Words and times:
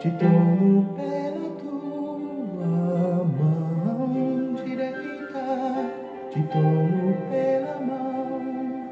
te 0.00 0.10
tomo 0.12 0.94
pela 0.96 1.50
tua 1.60 3.22
mão 3.38 4.54
direita, 4.64 5.92
te 6.30 6.42
tomo 6.44 7.14
pela 7.28 7.78
mão, 7.80 8.88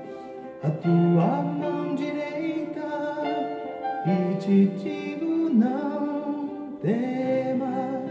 a 0.62 0.68
tua 0.68 1.42
mão 1.42 1.94
direita, 1.94 2.90
e 4.04 4.36
te 4.36 4.66
digo 4.66 5.48
não 5.48 6.76
temas, 6.82 8.10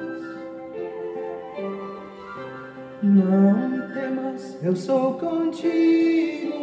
não 3.04 3.94
temas, 3.94 4.58
eu 4.64 4.76
sou 4.76 5.14
contigo. 5.20 6.58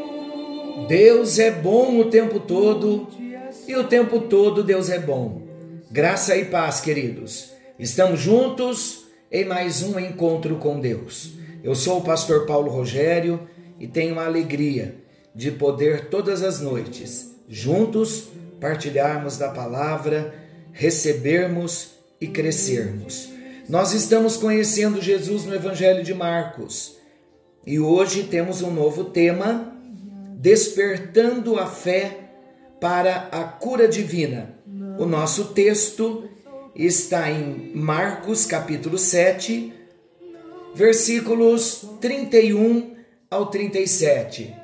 Deus 0.88 1.38
é 1.38 1.52
bom 1.52 2.00
o 2.00 2.06
tempo 2.06 2.40
todo 2.40 3.06
e 3.68 3.76
o 3.76 3.84
tempo 3.84 4.18
todo 4.22 4.64
Deus 4.64 4.90
é 4.90 4.98
bom. 4.98 5.43
Graça 5.94 6.36
e 6.36 6.46
paz, 6.46 6.80
queridos. 6.80 7.52
Estamos 7.78 8.18
juntos 8.18 9.04
em 9.30 9.44
mais 9.44 9.80
um 9.80 9.96
encontro 9.96 10.56
com 10.56 10.80
Deus. 10.80 11.34
Eu 11.62 11.72
sou 11.76 11.98
o 11.98 12.02
pastor 12.02 12.46
Paulo 12.46 12.68
Rogério 12.68 13.48
e 13.78 13.86
tenho 13.86 14.18
a 14.18 14.24
alegria 14.24 14.96
de 15.32 15.52
poder 15.52 16.08
todas 16.08 16.42
as 16.42 16.60
noites 16.60 17.36
juntos 17.48 18.24
partilharmos 18.60 19.38
da 19.38 19.50
palavra, 19.50 20.34
recebermos 20.72 21.92
e 22.20 22.26
crescermos. 22.26 23.28
Nós 23.68 23.92
estamos 23.92 24.36
conhecendo 24.36 25.00
Jesus 25.00 25.44
no 25.44 25.54
Evangelho 25.54 26.02
de 26.02 26.12
Marcos 26.12 26.96
e 27.64 27.78
hoje 27.78 28.24
temos 28.24 28.62
um 28.62 28.72
novo 28.72 29.04
tema 29.04 29.72
despertando 30.40 31.56
a 31.56 31.66
fé 31.68 32.30
para 32.80 33.28
a 33.30 33.44
cura 33.44 33.86
divina. 33.86 34.53
O 34.98 35.06
nosso 35.06 35.46
texto 35.46 36.28
está 36.74 37.30
em 37.30 37.72
Marcos 37.74 38.46
capítulo 38.46 38.98
7, 38.98 39.72
versículos 40.74 41.86
31 42.00 42.96
ao 43.30 43.46
37. 43.46 44.54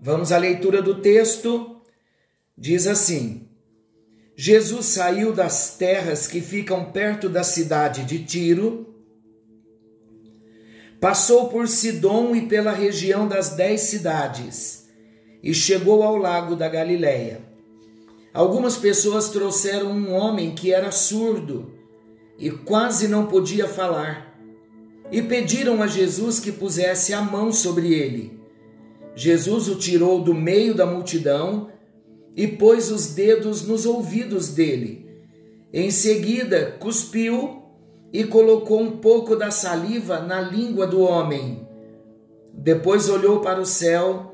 Vamos 0.00 0.32
à 0.32 0.38
leitura 0.38 0.82
do 0.82 1.00
texto. 1.00 1.80
Diz 2.56 2.86
assim: 2.86 3.48
Jesus 4.36 4.86
saiu 4.86 5.32
das 5.32 5.76
terras 5.76 6.26
que 6.26 6.40
ficam 6.40 6.92
perto 6.92 7.28
da 7.28 7.44
cidade 7.44 8.04
de 8.04 8.24
Tiro 8.24 8.92
passou 11.02 11.48
por 11.48 11.66
Sidom 11.66 12.36
e 12.36 12.42
pela 12.42 12.70
região 12.70 13.26
das 13.26 13.56
dez 13.56 13.80
cidades 13.80 14.88
e 15.42 15.52
chegou 15.52 16.00
ao 16.04 16.16
lago 16.16 16.54
da 16.54 16.68
Galileia. 16.68 17.51
Algumas 18.32 18.76
pessoas 18.76 19.28
trouxeram 19.28 19.90
um 19.90 20.12
homem 20.12 20.54
que 20.54 20.72
era 20.72 20.90
surdo 20.90 21.72
e 22.38 22.50
quase 22.50 23.06
não 23.06 23.26
podia 23.26 23.68
falar, 23.68 24.36
e 25.10 25.20
pediram 25.20 25.82
a 25.82 25.86
Jesus 25.86 26.40
que 26.40 26.50
pusesse 26.50 27.12
a 27.12 27.20
mão 27.20 27.52
sobre 27.52 27.92
ele. 27.92 28.40
Jesus 29.14 29.68
o 29.68 29.76
tirou 29.76 30.22
do 30.22 30.32
meio 30.32 30.74
da 30.74 30.86
multidão 30.86 31.70
e 32.34 32.46
pôs 32.46 32.90
os 32.90 33.08
dedos 33.08 33.66
nos 33.68 33.84
ouvidos 33.84 34.48
dele. 34.48 35.06
Em 35.72 35.90
seguida, 35.90 36.76
cuspiu 36.80 37.62
e 38.12 38.24
colocou 38.24 38.80
um 38.80 38.92
pouco 38.92 39.36
da 39.36 39.50
saliva 39.50 40.20
na 40.20 40.40
língua 40.40 40.86
do 40.86 41.00
homem. 41.00 41.66
Depois 42.54 43.08
olhou 43.10 43.40
para 43.40 43.60
o 43.60 43.66
céu 43.66 44.32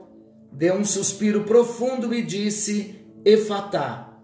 deu 0.52 0.74
um 0.74 0.84
suspiro 0.84 1.44
profundo 1.44 2.12
e 2.14 2.22
disse: 2.22 2.97
Efatá. 3.28 4.18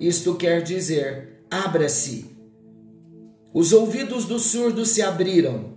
Isto 0.00 0.34
quer 0.34 0.62
dizer: 0.62 1.44
abra-se. 1.50 2.34
Os 3.52 3.74
ouvidos 3.74 4.24
do 4.24 4.38
surdo 4.38 4.86
se 4.86 5.02
abriram, 5.02 5.74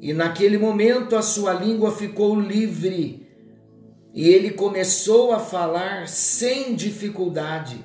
e 0.00 0.14
naquele 0.14 0.56
momento 0.56 1.14
a 1.14 1.20
sua 1.20 1.52
língua 1.52 1.94
ficou 1.94 2.40
livre, 2.40 3.28
e 4.14 4.26
ele 4.26 4.52
começou 4.52 5.32
a 5.32 5.38
falar 5.38 6.08
sem 6.08 6.74
dificuldade. 6.74 7.84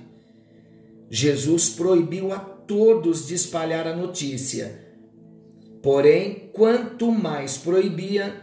Jesus 1.09 1.67
proibiu 1.67 2.31
a 2.31 2.39
todos 2.39 3.27
de 3.27 3.33
espalhar 3.33 3.87
a 3.87 3.95
notícia. 3.95 4.87
Porém, 5.83 6.49
quanto 6.53 7.11
mais 7.11 7.57
proibia, 7.57 8.41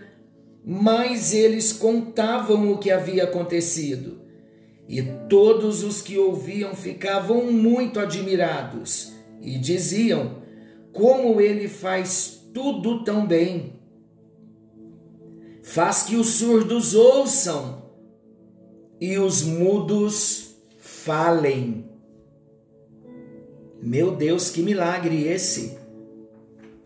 mais 0.62 1.32
eles 1.32 1.72
contavam 1.72 2.70
o 2.70 2.76
que 2.76 2.90
havia 2.90 3.24
acontecido. 3.24 4.23
E 4.88 5.02
todos 5.28 5.82
os 5.82 6.02
que 6.02 6.18
ouviam 6.18 6.74
ficavam 6.74 7.50
muito 7.50 7.98
admirados 7.98 9.12
e 9.40 9.58
diziam: 9.58 10.42
Como 10.92 11.40
ele 11.40 11.68
faz 11.68 12.48
tudo 12.52 13.02
tão 13.02 13.26
bem! 13.26 13.74
Faz 15.62 16.02
que 16.02 16.16
os 16.16 16.28
surdos 16.28 16.94
ouçam 16.94 17.90
e 19.00 19.18
os 19.18 19.42
mudos 19.42 20.56
falem. 20.78 21.88
Meu 23.82 24.14
Deus, 24.14 24.50
que 24.50 24.62
milagre 24.62 25.26
esse! 25.26 25.78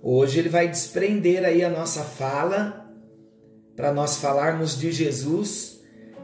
Hoje 0.01 0.39
ele 0.39 0.49
vai 0.49 0.69
desprender 0.69 1.45
aí 1.45 1.65
a 1.65 1.71
nossa 1.71 2.05
fala 2.05 2.89
para 3.75 3.93
nós 3.93 4.17
falarmos 4.17 4.79
de 4.79 4.91
Jesus, 4.91 5.78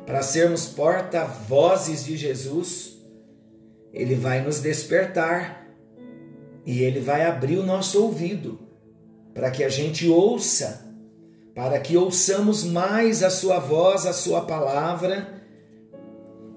para 0.06 0.22
sermos 0.22 0.66
porta-vozes 0.66 2.04
de 2.04 2.16
Jesus, 2.16 2.98
ele 3.92 4.14
vai 4.14 4.42
nos 4.42 4.60
despertar 4.60 5.66
e 6.66 6.82
ele 6.82 7.00
vai 7.00 7.24
abrir 7.24 7.58
o 7.58 7.62
nosso 7.62 8.02
ouvido 8.02 8.58
para 9.32 9.50
que 9.50 9.64
a 9.64 9.68
gente 9.68 10.08
ouça, 10.08 10.92
para 11.54 11.78
que 11.80 11.96
ouçamos 11.96 12.64
mais 12.64 13.22
a 13.22 13.30
sua 13.30 13.58
voz, 13.58 14.06
a 14.06 14.12
sua 14.12 14.42
palavra, 14.42 15.42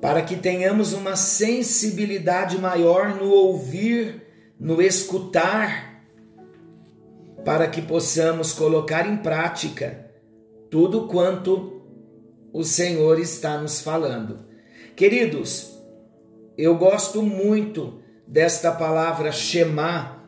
para 0.02 0.22
que 0.22 0.36
tenhamos 0.36 0.94
uma 0.94 1.16
sensibilidade 1.16 2.58
maior 2.58 3.16
no 3.16 3.30
ouvir, 3.30 4.24
no 4.60 4.82
escutar, 4.82 6.04
para 7.44 7.68
que 7.68 7.82
possamos 7.82 8.52
colocar 8.52 9.08
em 9.08 9.18
prática 9.18 10.06
tudo 10.70 11.08
quanto 11.08 11.77
o 12.58 12.64
Senhor 12.64 13.20
está 13.20 13.60
nos 13.60 13.82
falando. 13.82 14.40
Queridos, 14.96 15.78
eu 16.58 16.76
gosto 16.76 17.22
muito 17.22 18.00
desta 18.28 18.72
palavra 18.72 19.32
Shema, 19.32 20.24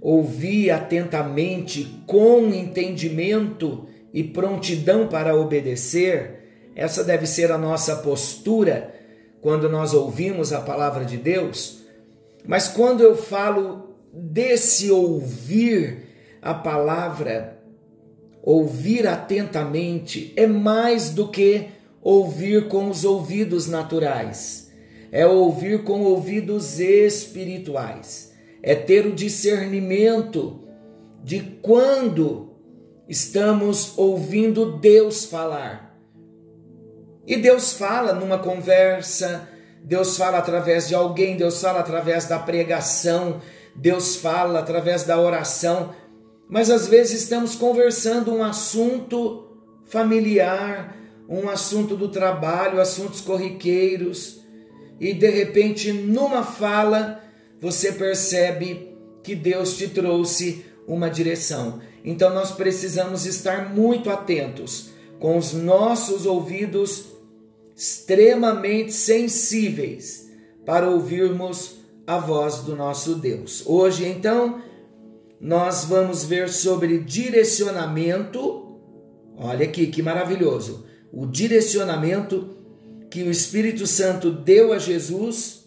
ouvir 0.00 0.70
atentamente, 0.70 2.02
com 2.06 2.46
entendimento 2.48 3.86
e 4.14 4.24
prontidão 4.24 5.08
para 5.08 5.36
obedecer. 5.36 6.70
Essa 6.74 7.04
deve 7.04 7.26
ser 7.26 7.52
a 7.52 7.58
nossa 7.58 7.96
postura 7.96 8.94
quando 9.42 9.68
nós 9.68 9.92
ouvimos 9.92 10.54
a 10.54 10.62
palavra 10.62 11.04
de 11.04 11.18
Deus. 11.18 11.82
Mas 12.46 12.66
quando 12.66 13.02
eu 13.02 13.14
falo 13.14 13.94
desse 14.10 14.90
ouvir 14.90 15.98
a 16.40 16.54
palavra, 16.54 17.54
Ouvir 18.46 19.06
atentamente 19.06 20.34
é 20.36 20.46
mais 20.46 21.08
do 21.08 21.28
que 21.28 21.68
ouvir 22.04 22.68
com 22.68 22.88
os 22.88 23.04
ouvidos 23.04 23.66
naturais, 23.66 24.70
é 25.10 25.26
ouvir 25.26 25.82
com 25.82 26.02
ouvidos 26.02 26.78
espirituais, 26.78 28.32
é 28.62 28.76
ter 28.76 29.06
o 29.06 29.14
discernimento 29.14 30.60
de 31.24 31.40
quando 31.62 32.54
estamos 33.08 33.98
ouvindo 33.98 34.78
Deus 34.78 35.24
falar. 35.24 35.98
E 37.26 37.36
Deus 37.36 37.72
fala 37.72 38.12
numa 38.12 38.38
conversa, 38.38 39.48
Deus 39.82 40.16
fala 40.16 40.38
através 40.38 40.86
de 40.86 40.94
alguém, 40.94 41.36
Deus 41.36 41.60
fala 41.60 41.80
através 41.80 42.26
da 42.26 42.38
pregação, 42.38 43.40
Deus 43.74 44.16
fala 44.16 44.60
através 44.60 45.02
da 45.02 45.18
oração 45.18 45.94
mas 46.48 46.70
às 46.70 46.86
vezes 46.86 47.22
estamos 47.22 47.56
conversando 47.56 48.32
um 48.32 48.42
assunto 48.42 49.48
familiar, 49.86 50.94
um 51.28 51.48
assunto 51.48 51.96
do 51.96 52.08
trabalho, 52.08 52.80
assuntos 52.80 53.20
corriqueiros, 53.20 54.42
e 55.00 55.12
de 55.12 55.28
repente, 55.28 55.92
numa 55.92 56.42
fala, 56.42 57.20
você 57.60 57.92
percebe 57.92 58.96
que 59.22 59.34
Deus 59.34 59.76
te 59.76 59.88
trouxe 59.88 60.64
uma 60.86 61.08
direção. 61.08 61.80
Então 62.04 62.32
nós 62.32 62.52
precisamos 62.52 63.24
estar 63.26 63.74
muito 63.74 64.10
atentos, 64.10 64.90
com 65.18 65.38
os 65.38 65.52
nossos 65.54 66.26
ouvidos 66.26 67.06
extremamente 67.74 68.92
sensíveis 68.92 70.30
para 70.64 70.88
ouvirmos 70.88 71.76
a 72.06 72.18
voz 72.18 72.58
do 72.58 72.76
nosso 72.76 73.14
Deus. 73.14 73.62
Hoje, 73.66 74.06
então, 74.06 74.60
nós 75.40 75.84
vamos 75.84 76.24
ver 76.24 76.48
sobre 76.48 76.98
direcionamento. 76.98 78.78
Olha 79.36 79.64
aqui 79.64 79.86
que 79.86 80.02
maravilhoso! 80.02 80.84
O 81.16 81.26
direcionamento 81.26 82.58
que 83.08 83.22
o 83.22 83.30
Espírito 83.30 83.86
Santo 83.86 84.32
deu 84.32 84.72
a 84.72 84.78
Jesus 84.80 85.64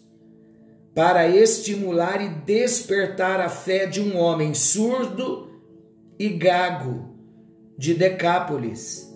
para 0.94 1.26
estimular 1.26 2.20
e 2.22 2.28
despertar 2.28 3.40
a 3.40 3.48
fé 3.48 3.86
de 3.86 3.98
um 3.98 4.18
homem 4.18 4.52
surdo 4.52 5.48
e 6.18 6.28
gago 6.28 7.16
de 7.78 7.94
Decápolis, 7.94 9.08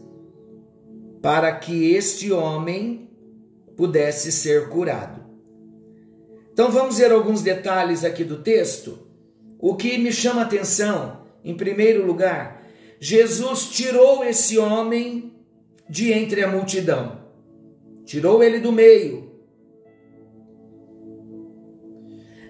para 1.20 1.54
que 1.54 1.92
este 1.92 2.32
homem 2.32 3.10
pudesse 3.76 4.32
ser 4.32 4.70
curado. 4.70 5.22
Então 6.50 6.70
vamos 6.70 6.96
ver 6.96 7.12
alguns 7.12 7.42
detalhes 7.42 8.04
aqui 8.04 8.24
do 8.24 8.38
texto. 8.38 9.06
O 9.58 9.74
que 9.74 9.98
me 9.98 10.10
chama 10.10 10.42
atenção, 10.42 11.26
em 11.44 11.54
primeiro 11.54 12.06
lugar, 12.06 12.64
Jesus 12.98 13.68
tirou 13.68 14.24
esse 14.24 14.56
homem 14.58 15.32
de 15.92 16.12
entre 16.12 16.42
a 16.42 16.48
multidão, 16.48 17.20
tirou 18.06 18.42
ele 18.42 18.58
do 18.58 18.72
meio 18.72 19.32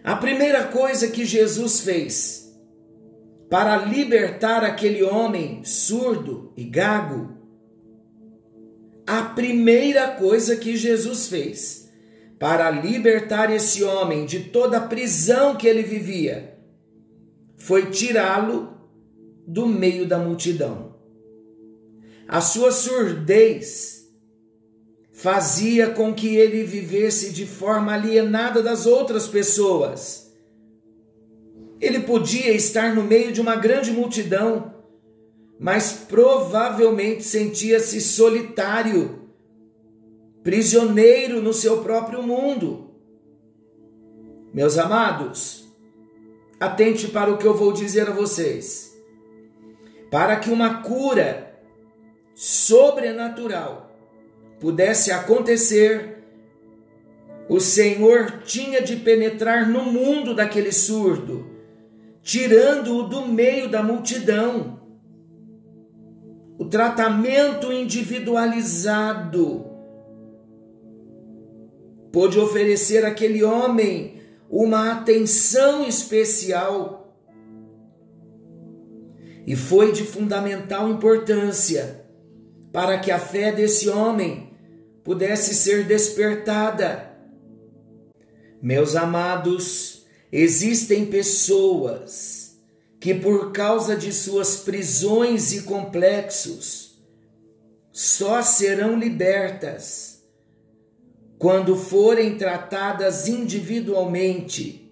A 0.05 0.17
primeira 0.17 0.65
coisa 0.65 1.09
que 1.09 1.25
Jesus 1.25 1.81
fez 1.81 2.53
para 3.49 3.77
libertar 3.77 4.65
aquele 4.65 5.03
homem 5.03 5.63
surdo 5.63 6.53
e 6.57 6.65
gago, 6.65 7.37
a 9.07 9.23
primeira 9.23 10.09
coisa 10.09 10.57
que 10.57 10.77
Jesus 10.77 11.29
fez 11.29 11.89
para 12.37 12.69
libertar 12.69 13.53
esse 13.53 13.85
homem 13.85 14.27
de 14.27 14.41
toda 14.45 14.79
a 14.79 14.89
prisão 14.89 15.55
que 15.55 15.69
ele 15.69 15.83
vivia 15.83 16.59
foi 17.57 17.91
tirá-lo 17.91 18.77
do 19.47 19.67
meio 19.67 20.05
da 20.05 20.19
multidão. 20.19 20.92
A 22.29 22.41
sua 22.41 22.73
surdez 22.73 24.03
fazia 25.13 25.91
com 25.91 26.13
que 26.13 26.37
ele 26.37 26.65
vivesse 26.65 27.33
de 27.33 27.47
forma 27.47 27.93
alienada 27.93 28.63
das 28.63 28.87
outras 28.87 29.29
pessoas. 29.29 30.33
Ele 31.81 32.01
podia 32.01 32.53
estar 32.53 32.95
no 32.95 33.03
meio 33.03 33.33
de 33.33 33.41
uma 33.41 33.57
grande 33.57 33.91
multidão, 33.91 34.75
mas 35.59 35.93
provavelmente 35.93 37.23
sentia-se 37.23 38.01
solitário, 38.01 39.29
prisioneiro 40.43 41.41
no 41.41 41.53
seu 41.53 41.83
próprio 41.83 42.23
mundo. 42.23 42.91
Meus 44.53 44.77
amados, 44.77 45.65
atente 46.59 47.09
para 47.09 47.33
o 47.33 47.39
que 47.39 47.47
eu 47.47 47.55
vou 47.55 47.73
dizer 47.73 48.09
a 48.09 48.13
vocês. 48.13 48.93
Para 50.11 50.37
que 50.37 50.51
uma 50.51 50.83
cura 50.83 51.42
sobrenatural 52.35 53.91
pudesse 54.63 55.11
acontecer, 55.11 56.23
o 57.49 57.59
Senhor 57.59 58.43
tinha 58.45 58.81
de 58.81 58.95
penetrar 58.97 59.69
no 59.69 59.85
mundo 59.85 60.35
daquele 60.35 60.71
surdo, 60.71 61.51
tirando-o 62.23 63.03
do 63.09 63.27
meio 63.27 63.69
da 63.69 63.83
multidão. 63.83 64.81
O 66.57 66.67
tratamento 66.67 67.73
individualizado 67.73 69.67
pôde 72.13 72.39
oferecer 72.39 73.05
àquele 73.05 73.43
homem 73.43 74.23
uma 74.49 74.93
atenção 74.93 75.85
especial. 75.85 77.17
E 79.45 79.57
foi 79.57 79.91
de 79.91 80.05
fundamental 80.05 80.89
importância 80.89 82.02
para 82.73 82.99
que 82.99 83.11
a 83.11 83.19
fé 83.19 83.53
desse 83.53 83.89
homem 83.89 84.51
pudesse 85.05 85.55
ser 85.55 85.85
despertada. 85.85 87.13
Meus 88.63 88.97
amados, 88.97 90.07
existem 90.31 91.07
pessoas 91.07 92.59
que, 92.99 93.13
por 93.13 93.53
causa 93.53 93.95
de 93.95 94.13
suas 94.13 94.57
prisões 94.57 95.53
e 95.53 95.63
complexos, 95.63 97.03
só 97.91 98.41
serão 98.41 98.99
libertas 98.99 100.23
quando 101.39 101.77
forem 101.77 102.39
tratadas 102.39 103.27
individualmente 103.27 104.83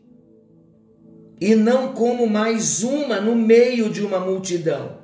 e 1.41 1.55
não 1.55 1.95
como 1.95 2.27
mais 2.27 2.83
uma 2.83 3.21
no 3.21 3.35
meio 3.35 3.89
de 3.89 4.03
uma 4.03 4.21
multidão. 4.21 5.00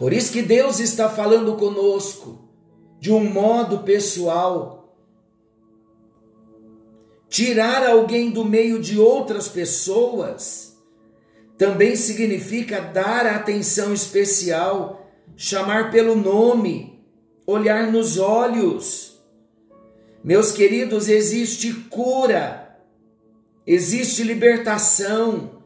Por 0.00 0.14
isso 0.14 0.32
que 0.32 0.40
Deus 0.40 0.80
está 0.80 1.10
falando 1.10 1.56
conosco 1.56 2.48
de 2.98 3.12
um 3.12 3.22
modo 3.22 3.80
pessoal. 3.80 4.96
Tirar 7.28 7.86
alguém 7.86 8.30
do 8.30 8.42
meio 8.42 8.80
de 8.80 8.98
outras 8.98 9.46
pessoas 9.46 10.74
também 11.58 11.96
significa 11.96 12.80
dar 12.80 13.26
atenção 13.26 13.92
especial, 13.92 15.06
chamar 15.36 15.90
pelo 15.90 16.16
nome, 16.16 17.04
olhar 17.46 17.92
nos 17.92 18.16
olhos. 18.16 19.22
Meus 20.24 20.50
queridos, 20.50 21.10
existe 21.10 21.74
cura, 21.74 22.74
existe 23.66 24.22
libertação 24.22 25.59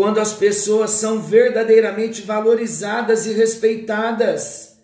quando 0.00 0.16
as 0.16 0.32
pessoas 0.32 0.92
são 0.92 1.20
verdadeiramente 1.20 2.22
valorizadas 2.22 3.26
e 3.26 3.34
respeitadas 3.34 4.78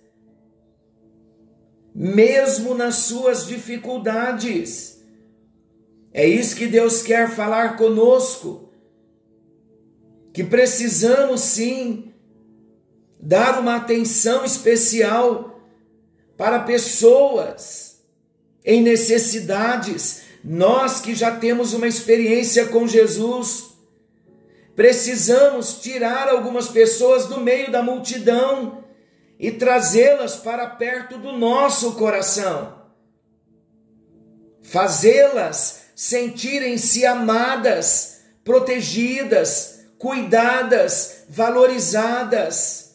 mesmo 1.94 2.74
nas 2.74 2.96
suas 2.96 3.46
dificuldades. 3.46 5.02
É 6.12 6.28
isso 6.28 6.54
que 6.54 6.66
Deus 6.66 7.00
quer 7.00 7.30
falar 7.30 7.78
conosco. 7.78 8.70
Que 10.34 10.44
precisamos 10.44 11.40
sim 11.40 12.12
dar 13.18 13.58
uma 13.58 13.76
atenção 13.76 14.44
especial 14.44 15.62
para 16.36 16.58
pessoas 16.58 18.02
em 18.62 18.82
necessidades. 18.82 20.24
Nós 20.44 21.00
que 21.00 21.14
já 21.14 21.34
temos 21.34 21.72
uma 21.72 21.88
experiência 21.88 22.66
com 22.66 22.86
Jesus, 22.86 23.75
precisamos 24.76 25.80
tirar 25.80 26.28
algumas 26.28 26.68
pessoas 26.68 27.26
do 27.26 27.40
meio 27.40 27.72
da 27.72 27.82
multidão 27.82 28.84
e 29.40 29.50
trazê-las 29.50 30.36
para 30.36 30.66
perto 30.66 31.16
do 31.16 31.32
nosso 31.32 31.94
coração, 31.94 32.82
fazê-las 34.62 35.86
sentirem-se 35.94 37.06
amadas, 37.06 38.20
protegidas, 38.44 39.86
cuidadas, 39.98 41.24
valorizadas. 41.28 42.94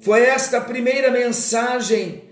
Foi 0.00 0.22
esta 0.22 0.58
a 0.58 0.62
primeira 0.62 1.10
mensagem 1.10 2.24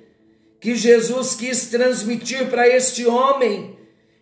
que 0.60 0.74
Jesus 0.74 1.34
quis 1.34 1.66
transmitir 1.66 2.48
para 2.50 2.68
este 2.68 3.06
homem 3.06 3.78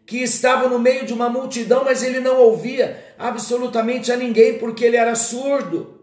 que 0.06 0.18
estava 0.18 0.68
no 0.68 0.78
meio 0.78 1.06
de 1.06 1.14
uma 1.14 1.30
multidão, 1.30 1.84
mas 1.84 2.02
ele 2.02 2.20
não 2.20 2.38
ouvia 2.38 3.03
absolutamente 3.18 4.10
a 4.12 4.16
ninguém 4.16 4.58
porque 4.58 4.84
ele 4.84 4.96
era 4.96 5.14
surdo. 5.14 5.94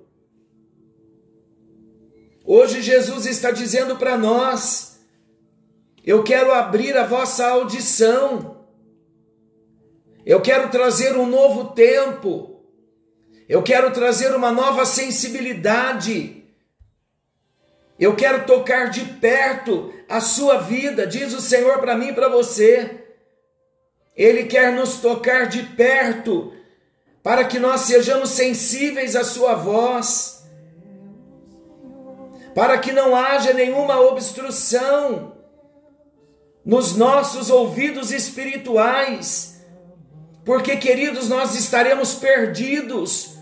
Hoje 2.44 2.82
Jesus 2.82 3.26
está 3.26 3.52
dizendo 3.52 3.98
para 3.98 4.18
nós: 4.18 5.00
eu 6.04 6.24
quero 6.24 6.52
abrir 6.52 6.98
a 6.98 7.06
vossa 7.06 7.48
audição, 7.48 8.66
eu 10.26 10.42
quero 10.42 10.70
trazer 10.70 11.16
um 11.16 11.28
novo 11.28 11.74
tempo, 11.74 12.64
eu 13.48 13.62
quero 13.62 13.92
trazer 13.92 14.36
uma 14.36 14.52
nova 14.52 14.86
sensibilidade, 14.86 16.44
eu 18.00 18.16
quero 18.16 18.46
tocar 18.46 18.90
de 18.90 19.06
perto 19.06 19.94
a 20.10 20.20
sua 20.20 20.58
vida, 20.58 21.06
diz 21.06 21.34
o 21.34 21.42
Senhor 21.42 21.80
para 21.80 21.96
mim 21.96 22.08
e 22.08 22.14
para 22.14 22.28
você. 22.28 22.98
Ele 24.16 24.44
quer 24.44 24.74
nos 24.74 24.98
tocar 24.98 25.48
de 25.48 25.64
perto 25.64 26.54
para 27.24 27.46
que 27.46 27.60
nós 27.60 27.82
sejamos 27.82 28.30
sensíveis 28.30 29.16
à 29.16 29.24
sua 29.24 29.54
voz 29.56 30.42
para 32.54 32.78
que 32.78 32.92
não 32.92 33.16
haja 33.16 33.54
nenhuma 33.54 34.00
obstrução 34.00 35.38
nos 36.64 36.96
nossos 36.96 37.50
ouvidos 37.50 38.12
espirituais, 38.12 39.62
porque, 40.46 40.78
queridos, 40.78 41.30
nós 41.30 41.56
estaremos 41.56 42.14
perdidos 42.16 43.38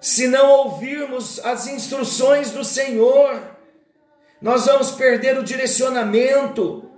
se 0.00 0.26
não 0.26 0.50
ouvirmos 0.50 1.40
as 1.44 1.66
instruções 1.66 2.50
do 2.50 2.64
Senhor. 2.64 3.56
Nós 4.40 4.66
vamos 4.66 4.92
perder 4.92 5.38
o 5.38 5.42
direcionamento, 5.42 6.88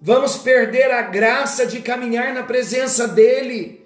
vamos 0.00 0.36
perder 0.36 0.90
a 0.90 1.02
graça 1.02 1.66
de 1.66 1.80
caminhar 1.80 2.34
na 2.34 2.42
presença 2.42 3.06
dEle, 3.06 3.83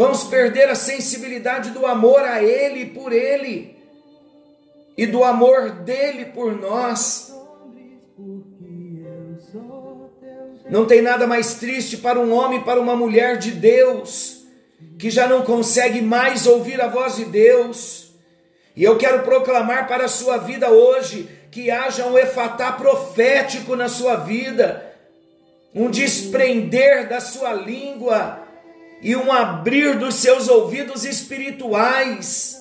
vamos 0.00 0.24
perder 0.24 0.66
a 0.70 0.74
sensibilidade 0.74 1.72
do 1.72 1.84
amor 1.84 2.20
a 2.20 2.42
Ele 2.42 2.86
por 2.86 3.12
Ele 3.12 3.76
e 4.96 5.06
do 5.06 5.22
amor 5.22 5.72
dele 5.72 6.24
por 6.24 6.58
nós. 6.58 7.30
Não 10.70 10.86
tem 10.86 11.02
nada 11.02 11.26
mais 11.26 11.56
triste 11.56 11.98
para 11.98 12.18
um 12.18 12.32
homem, 12.32 12.62
para 12.62 12.80
uma 12.80 12.96
mulher 12.96 13.36
de 13.36 13.50
Deus, 13.50 14.46
que 14.98 15.10
já 15.10 15.28
não 15.28 15.42
consegue 15.42 16.00
mais 16.00 16.46
ouvir 16.46 16.80
a 16.80 16.88
voz 16.88 17.16
de 17.16 17.26
Deus. 17.26 18.14
E 18.74 18.82
eu 18.82 18.96
quero 18.96 19.22
proclamar 19.22 19.86
para 19.86 20.06
a 20.06 20.08
sua 20.08 20.38
vida 20.38 20.70
hoje 20.70 21.28
que 21.50 21.70
haja 21.70 22.06
um 22.06 22.16
efatá 22.16 22.72
profético 22.72 23.76
na 23.76 23.90
sua 23.90 24.16
vida, 24.16 24.94
um 25.74 25.90
desprender 25.90 27.06
da 27.06 27.20
sua 27.20 27.52
língua 27.52 28.48
e 29.02 29.16
um 29.16 29.32
abrir 29.32 29.98
dos 29.98 30.16
seus 30.16 30.48
ouvidos 30.48 31.04
espirituais. 31.04 32.58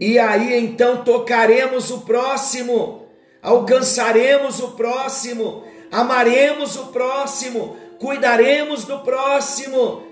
E 0.00 0.18
aí 0.18 0.58
então 0.58 1.04
tocaremos 1.04 1.90
o 1.90 2.00
próximo, 2.00 3.06
alcançaremos 3.42 4.60
o 4.60 4.72
próximo, 4.72 5.64
amaremos 5.90 6.76
o 6.76 6.86
próximo, 6.86 7.76
cuidaremos 7.98 8.84
do 8.84 9.00
próximo 9.00 10.02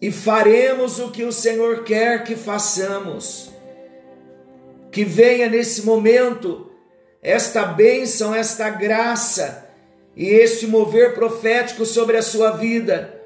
e 0.00 0.10
faremos 0.10 0.98
o 0.98 1.10
que 1.10 1.22
o 1.22 1.32
Senhor 1.32 1.84
quer 1.84 2.24
que 2.24 2.34
façamos. 2.34 3.50
Que 4.90 5.04
venha 5.04 5.48
nesse 5.48 5.82
momento 5.82 6.70
esta 7.22 7.64
bênção, 7.64 8.34
esta 8.34 8.68
graça 8.68 9.61
e 10.16 10.26
este 10.26 10.66
mover 10.66 11.14
profético 11.14 11.84
sobre 11.84 12.16
a 12.16 12.22
sua 12.22 12.52
vida. 12.52 13.20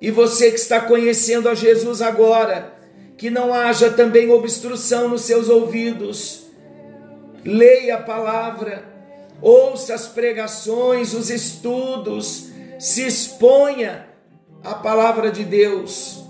E 0.00 0.10
você 0.10 0.50
que 0.50 0.58
está 0.58 0.80
conhecendo 0.80 1.48
a 1.48 1.54
Jesus 1.54 2.02
agora, 2.02 2.74
que 3.16 3.30
não 3.30 3.52
haja 3.52 3.90
também 3.90 4.30
obstrução 4.30 5.08
nos 5.08 5.22
seus 5.22 5.48
ouvidos. 5.48 6.46
Leia 7.44 7.96
a 7.96 8.02
palavra, 8.02 8.84
ouça 9.40 9.94
as 9.94 10.06
pregações, 10.06 11.14
os 11.14 11.30
estudos, 11.30 12.50
se 12.78 13.06
exponha 13.06 14.06
à 14.62 14.74
palavra 14.74 15.30
de 15.30 15.44
Deus 15.44 16.24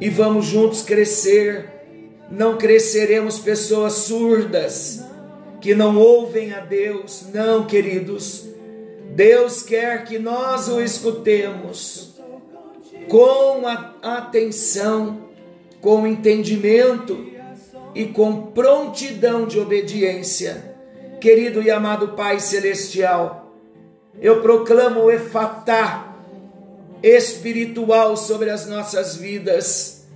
e 0.00 0.08
vamos 0.08 0.46
juntos 0.46 0.82
crescer. 0.82 1.70
Não 2.30 2.56
cresceremos 2.56 3.38
pessoas 3.38 3.92
surdas 3.92 5.04
que 5.60 5.74
não 5.74 5.98
ouvem 5.98 6.52
a 6.52 6.60
Deus, 6.60 7.26
não, 7.32 7.66
queridos. 7.66 8.53
Deus 9.14 9.62
quer 9.62 10.04
que 10.04 10.18
nós 10.18 10.66
o 10.66 10.80
escutemos 10.80 12.14
com 13.08 13.62
atenção, 14.02 15.28
com 15.80 16.04
entendimento 16.04 17.24
e 17.94 18.06
com 18.06 18.46
prontidão 18.46 19.46
de 19.46 19.60
obediência. 19.60 20.74
Querido 21.20 21.62
e 21.62 21.70
amado 21.70 22.08
Pai 22.08 22.40
Celestial, 22.40 23.54
eu 24.20 24.42
proclamo 24.42 25.02
o 25.02 25.10
efatá 25.12 26.16
espiritual 27.00 28.16
sobre 28.16 28.50
as 28.50 28.66
nossas 28.66 29.14
vidas. 29.14 30.08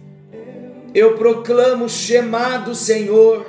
Eu 0.93 1.17
proclamo 1.17 1.89
chamado 1.89 2.75
Senhor, 2.75 3.47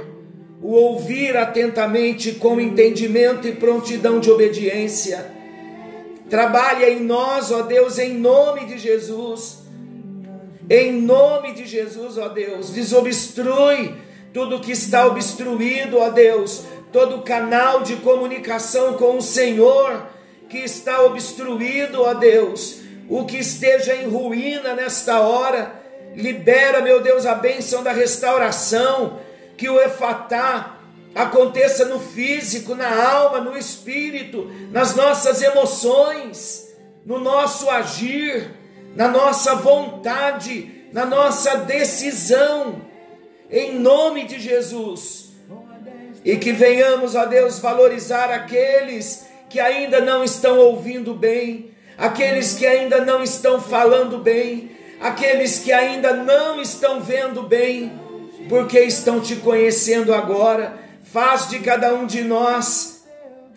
o 0.61 0.73
ouvir 0.73 1.35
atentamente 1.35 2.33
com 2.33 2.61
entendimento 2.61 3.47
e 3.47 3.53
prontidão 3.53 4.19
de 4.19 4.29
obediência 4.29 5.38
Trabalha 6.29 6.89
em 6.89 6.99
nós, 6.99 7.51
ó 7.51 7.63
Deus, 7.63 7.97
em 7.97 8.13
nome 8.13 8.65
de 8.65 8.77
Jesus. 8.77 9.59
Em 10.69 10.91
nome 10.91 11.53
de 11.53 11.65
Jesus, 11.65 12.17
ó 12.17 12.29
Deus, 12.29 12.69
desobstrui 12.69 13.95
tudo 14.31 14.59
que 14.59 14.71
está 14.71 15.07
obstruído, 15.07 15.97
ó 15.97 16.09
Deus, 16.09 16.63
todo 16.91 17.23
canal 17.23 17.81
de 17.81 17.95
comunicação 17.95 18.93
com 18.93 19.17
o 19.17 19.21
Senhor 19.21 20.05
que 20.47 20.59
está 20.59 21.01
obstruído, 21.03 22.01
ó 22.01 22.13
Deus, 22.13 22.81
o 23.07 23.25
que 23.25 23.37
esteja 23.37 23.95
em 23.95 24.07
ruína 24.07 24.73
nesta 24.73 25.21
hora, 25.21 25.73
libera, 26.15 26.81
meu 26.81 27.01
Deus, 27.01 27.25
a 27.25 27.35
bênção 27.35 27.83
da 27.83 27.91
restauração, 27.91 29.19
que 29.55 29.69
o 29.69 29.79
efatá 29.79 30.78
aconteça 31.13 31.85
no 31.85 31.99
físico, 31.99 32.75
na 32.75 33.11
alma, 33.11 33.39
no 33.39 33.57
espírito, 33.57 34.49
nas 34.71 34.95
nossas 34.95 35.41
emoções, 35.41 36.69
no 37.05 37.19
nosso 37.19 37.69
agir, 37.69 38.51
na 38.95 39.07
nossa 39.07 39.55
vontade, 39.55 40.85
na 40.91 41.05
nossa 41.05 41.57
decisão, 41.57 42.81
em 43.49 43.79
nome 43.79 44.25
de 44.25 44.39
Jesus. 44.39 45.29
E 46.23 46.35
que 46.37 46.51
venhamos, 46.51 47.15
ó 47.15 47.25
Deus, 47.25 47.59
valorizar 47.59 48.29
aqueles 48.29 49.25
que 49.49 49.59
ainda 49.59 49.99
não 49.99 50.23
estão 50.23 50.59
ouvindo 50.59 51.13
bem, 51.13 51.71
aqueles 51.97 52.53
que 52.53 52.67
ainda 52.67 53.03
não 53.03 53.23
estão 53.23 53.59
falando 53.59 54.19
bem, 54.19 54.71
aqueles 54.99 55.59
que 55.59 55.71
ainda 55.71 56.13
não 56.13 56.61
estão 56.61 57.01
vendo 57.01 57.43
bem, 57.43 57.91
porque 58.47 58.79
estão 58.79 59.19
te 59.19 59.37
conhecendo 59.37 60.13
agora 60.13 60.88
Faz 61.11 61.49
de 61.49 61.59
cada 61.59 61.93
um 61.95 62.05
de 62.05 62.23
nós 62.23 63.03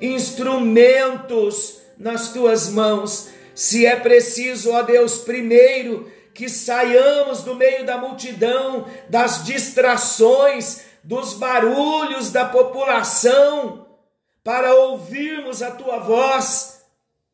instrumentos 0.00 1.82
nas 1.98 2.32
tuas 2.32 2.70
mãos. 2.70 3.28
Se 3.54 3.84
é 3.84 3.94
preciso, 3.94 4.72
ó 4.72 4.82
Deus, 4.82 5.18
primeiro 5.18 6.10
que 6.32 6.48
saiamos 6.48 7.42
do 7.42 7.54
meio 7.54 7.84
da 7.84 7.98
multidão, 7.98 8.86
das 9.10 9.44
distrações, 9.44 10.80
dos 11.04 11.34
barulhos 11.34 12.30
da 12.30 12.46
população, 12.46 13.86
para 14.42 14.74
ouvirmos 14.74 15.62
a 15.62 15.70
tua 15.72 15.98
voz. 15.98 16.80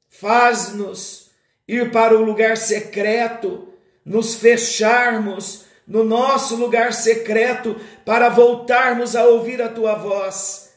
Faz-nos 0.08 1.30
ir 1.66 1.92
para 1.92 2.16
o 2.16 2.24
lugar 2.24 2.56
secreto, 2.56 3.68
nos 4.04 4.34
fecharmos 4.34 5.67
no 5.88 6.04
nosso 6.04 6.54
lugar 6.54 6.92
secreto 6.92 7.74
para 8.04 8.28
voltarmos 8.28 9.16
a 9.16 9.24
ouvir 9.24 9.62
a 9.62 9.68
tua 9.70 9.94
voz 9.94 10.68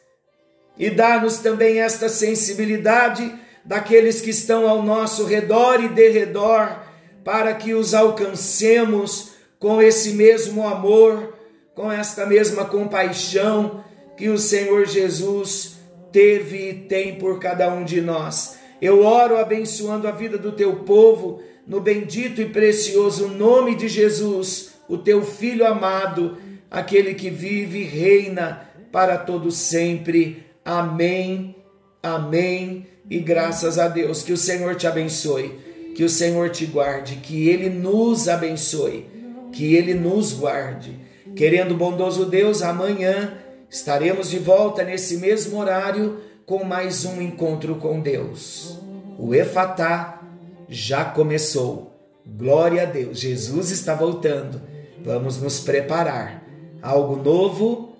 e 0.77 0.89
dar-nos 0.89 1.39
também 1.39 1.81
esta 1.81 2.07
sensibilidade 2.07 3.35
daqueles 3.63 4.21
que 4.21 4.29
estão 4.29 4.67
ao 4.67 4.81
nosso 4.81 5.25
redor 5.25 5.83
e 5.83 5.89
derredor, 5.89 6.79
para 7.23 7.53
que 7.53 7.73
os 7.73 7.93
alcancemos 7.93 9.33
com 9.59 9.81
esse 9.81 10.13
mesmo 10.13 10.65
amor, 10.65 11.35
com 11.75 11.91
esta 11.91 12.25
mesma 12.25 12.65
compaixão 12.65 13.83
que 14.17 14.29
o 14.29 14.37
Senhor 14.37 14.87
Jesus 14.87 15.73
teve 16.11 16.69
e 16.69 16.73
tem 16.73 17.15
por 17.15 17.39
cada 17.39 17.71
um 17.71 17.83
de 17.83 18.01
nós. 18.01 18.57
Eu 18.81 19.05
oro 19.05 19.37
abençoando 19.37 20.07
a 20.07 20.11
vida 20.11 20.37
do 20.37 20.53
teu 20.53 20.77
povo, 20.77 21.43
no 21.67 21.79
bendito 21.79 22.41
e 22.41 22.49
precioso 22.49 23.27
nome 23.27 23.75
de 23.75 23.87
Jesus 23.87 24.70
o 24.91 24.97
teu 24.97 25.23
Filho 25.23 25.65
amado, 25.65 26.37
aquele 26.69 27.13
que 27.13 27.29
vive 27.29 27.79
e 27.79 27.83
reina 27.83 28.69
para 28.91 29.17
todo 29.17 29.49
sempre. 29.49 30.45
Amém. 30.65 31.55
Amém. 32.03 32.85
E 33.09 33.19
graças 33.19 33.79
a 33.79 33.87
Deus, 33.87 34.21
que 34.21 34.33
o 34.33 34.37
Senhor 34.37 34.75
te 34.75 34.85
abençoe, 34.85 35.57
que 35.95 36.03
o 36.03 36.09
Senhor 36.09 36.49
te 36.49 36.65
guarde, 36.65 37.15
que 37.15 37.47
ele 37.47 37.69
nos 37.69 38.27
abençoe, 38.27 39.07
que 39.53 39.75
ele 39.75 39.93
nos 39.93 40.33
guarde. 40.33 40.99
Querendo 41.37 41.73
bondoso 41.73 42.25
Deus, 42.25 42.61
amanhã 42.61 43.37
estaremos 43.69 44.29
de 44.29 44.39
volta 44.39 44.83
nesse 44.83 45.17
mesmo 45.17 45.57
horário 45.57 46.19
com 46.45 46.65
mais 46.65 47.05
um 47.05 47.21
encontro 47.21 47.75
com 47.75 48.01
Deus. 48.01 48.77
O 49.17 49.33
Efatá 49.33 50.21
já 50.67 51.05
começou. 51.05 51.97
Glória 52.25 52.83
a 52.83 52.85
Deus. 52.85 53.21
Jesus 53.21 53.71
está 53.71 53.95
voltando. 53.95 54.70
Vamos 55.03 55.41
nos 55.41 55.59
preparar. 55.59 56.43
Algo 56.81 57.15
novo 57.15 57.95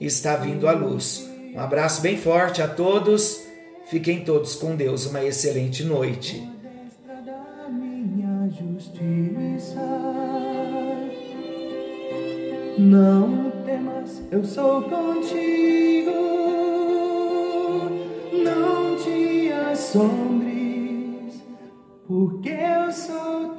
está 0.00 0.36
vindo 0.36 0.68
à 0.68 0.72
luz. 0.72 1.28
Um 1.54 1.60
abraço 1.60 2.00
bem 2.00 2.16
forte 2.16 2.62
a 2.62 2.68
todos. 2.68 3.42
Fiquem 3.86 4.24
todos 4.24 4.54
com 4.54 4.76
Deus. 4.76 5.06
Uma 5.06 5.24
excelente 5.24 5.82
noite. 5.84 6.46
Não 12.78 13.50
temas, 13.64 14.22
eu 14.30 14.44
sou 14.44 14.82
contigo. 14.82 16.12
Não 18.32 18.96
te 18.96 19.52
assombres, 19.72 21.42
porque 22.06 22.50
eu 22.50 22.92
sou 22.92 23.48
teu. 23.56 23.57